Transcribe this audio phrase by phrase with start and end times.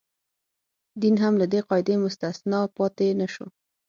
[1.01, 3.45] دین هم له دې قاعدې مستثنا پاتې نه شو.